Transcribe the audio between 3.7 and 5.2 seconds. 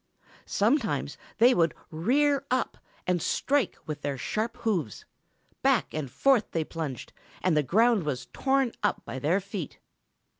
with their sharp hoofs.